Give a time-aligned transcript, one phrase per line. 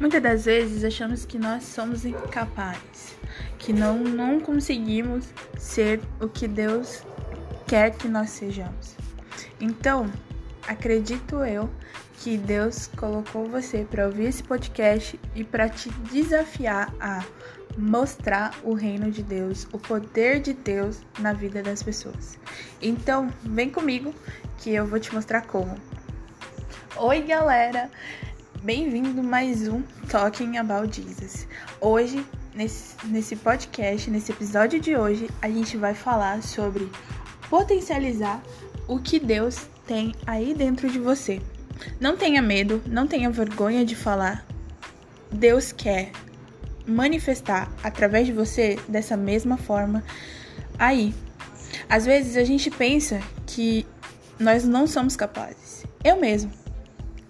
[0.00, 3.14] Muitas das vezes achamos que nós somos incapazes,
[3.58, 5.26] que não, não conseguimos
[5.58, 7.02] ser o que Deus
[7.66, 8.96] quer que nós sejamos.
[9.60, 10.10] Então,
[10.66, 11.68] acredito eu
[12.16, 17.22] que Deus colocou você para ouvir esse podcast e para te desafiar a
[17.76, 22.38] mostrar o reino de Deus, o poder de Deus na vida das pessoas.
[22.80, 24.14] Então, vem comigo
[24.56, 25.76] que eu vou te mostrar como.
[26.96, 27.90] Oi, galera!
[28.62, 31.48] Bem-vindo mais um Talking About Jesus.
[31.80, 36.86] Hoje, nesse, nesse podcast, nesse episódio de hoje, a gente vai falar sobre
[37.48, 38.42] potencializar
[38.86, 41.40] o que Deus tem aí dentro de você.
[41.98, 44.44] Não tenha medo, não tenha vergonha de falar.
[45.32, 46.12] Deus quer
[46.86, 50.04] manifestar através de você dessa mesma forma
[50.78, 51.14] aí.
[51.88, 53.86] Às vezes a gente pensa que
[54.38, 55.86] nós não somos capazes.
[56.04, 56.59] Eu mesmo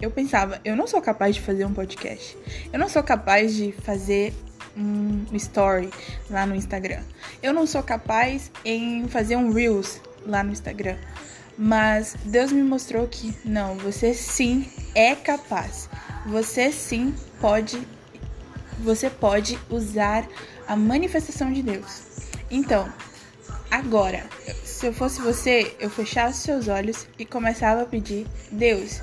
[0.00, 2.36] eu pensava, eu não sou capaz de fazer um podcast.
[2.72, 4.32] Eu não sou capaz de fazer
[4.76, 5.90] um story
[6.30, 7.02] lá no Instagram.
[7.42, 10.96] Eu não sou capaz em fazer um reels lá no Instagram.
[11.56, 15.88] Mas Deus me mostrou que não, você sim é capaz.
[16.26, 17.80] Você sim pode
[18.78, 20.24] você pode usar
[20.68, 22.02] a manifestação de Deus.
[22.48, 22.88] Então,
[23.68, 24.24] agora,
[24.62, 29.00] se eu fosse você, eu fechava os seus olhos e começava a pedir: Deus,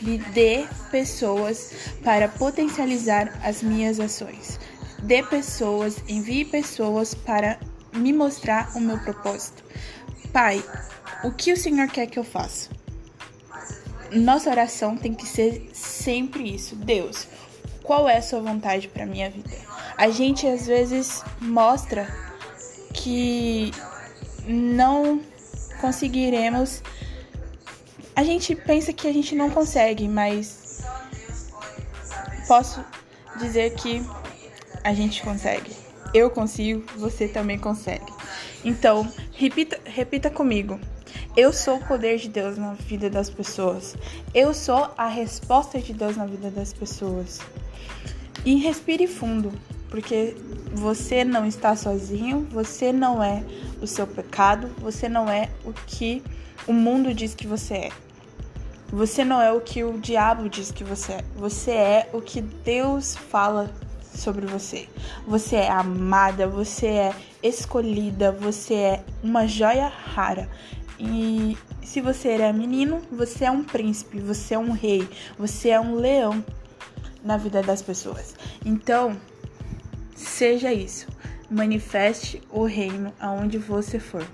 [0.00, 4.58] me dê pessoas para potencializar as minhas ações.
[5.02, 7.58] Dê pessoas, envie pessoas para
[7.92, 9.64] me mostrar o meu propósito.
[10.32, 10.62] Pai,
[11.24, 12.70] o que o Senhor quer que eu faça?
[14.12, 16.76] Nossa oração tem que ser sempre isso.
[16.76, 17.26] Deus,
[17.82, 19.50] qual é a sua vontade para minha vida?
[19.96, 22.06] A gente às vezes mostra
[22.92, 23.70] que
[24.46, 25.20] não
[25.80, 26.82] conseguiremos
[28.16, 30.80] a gente pensa que a gente não consegue, mas
[32.48, 32.82] posso
[33.38, 34.02] dizer que
[34.82, 35.70] a gente consegue.
[36.14, 38.10] Eu consigo, você também consegue.
[38.64, 40.80] Então, repita, repita comigo.
[41.36, 43.94] Eu sou o poder de Deus na vida das pessoas.
[44.32, 47.38] Eu sou a resposta de Deus na vida das pessoas.
[48.46, 49.52] E respire fundo,
[49.90, 50.34] porque
[50.72, 53.44] você não está sozinho, você não é
[53.82, 56.22] o seu pecado, você não é o que
[56.66, 58.05] o mundo diz que você é.
[58.88, 61.24] Você não é o que o diabo diz que você é.
[61.34, 63.70] Você é o que Deus fala
[64.14, 64.88] sobre você.
[65.26, 70.48] Você é amada, você é escolhida, você é uma joia rara.
[70.98, 75.08] E se você é menino, você é um príncipe, você é um rei,
[75.38, 76.42] você é um leão
[77.22, 78.34] na vida das pessoas.
[78.64, 79.16] Então,
[80.14, 81.06] seja isso.
[81.50, 84.26] Manifeste o reino aonde você for.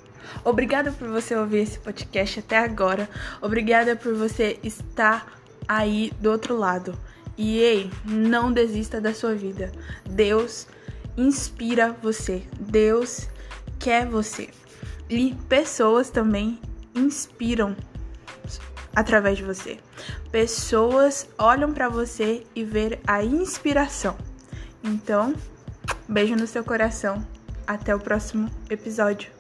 [0.45, 3.09] Obrigada por você ouvir esse podcast até agora.
[3.41, 6.99] Obrigada por você estar aí do outro lado.
[7.37, 9.73] E ei, não desista da sua vida.
[10.09, 10.67] Deus
[11.17, 12.43] inspira você.
[12.59, 13.29] Deus
[13.79, 14.49] quer você.
[15.09, 16.61] E pessoas também
[16.95, 17.77] inspiram
[18.95, 19.79] através de você.
[20.31, 24.17] Pessoas olham para você e ver a inspiração.
[24.83, 25.35] Então,
[26.09, 27.27] beijo no seu coração.
[27.67, 29.31] Até o próximo episódio.